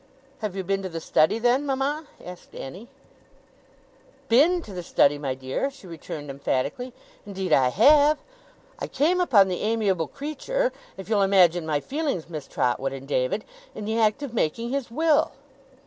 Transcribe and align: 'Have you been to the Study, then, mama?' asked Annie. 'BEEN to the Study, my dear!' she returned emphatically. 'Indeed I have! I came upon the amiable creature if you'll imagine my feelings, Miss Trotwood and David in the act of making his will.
'Have 0.39 0.55
you 0.55 0.63
been 0.63 0.81
to 0.81 0.89
the 0.89 0.99
Study, 0.99 1.37
then, 1.37 1.63
mama?' 1.63 2.07
asked 2.25 2.55
Annie. 2.55 2.87
'BEEN 4.29 4.63
to 4.63 4.73
the 4.73 4.81
Study, 4.81 5.19
my 5.19 5.35
dear!' 5.35 5.69
she 5.69 5.85
returned 5.85 6.27
emphatically. 6.27 6.91
'Indeed 7.23 7.53
I 7.53 7.69
have! 7.69 8.17
I 8.79 8.87
came 8.87 9.21
upon 9.21 9.47
the 9.47 9.61
amiable 9.61 10.07
creature 10.07 10.73
if 10.97 11.07
you'll 11.07 11.21
imagine 11.21 11.67
my 11.67 11.79
feelings, 11.81 12.31
Miss 12.31 12.47
Trotwood 12.47 12.93
and 12.93 13.07
David 13.07 13.45
in 13.75 13.85
the 13.85 13.99
act 13.99 14.23
of 14.23 14.33
making 14.33 14.71
his 14.71 14.89
will. 14.89 15.33